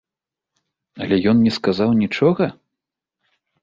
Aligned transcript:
Але 1.05 1.15
ён 1.33 1.37
не 1.51 1.55
сказаў 1.59 1.89
нічога? 2.03 2.53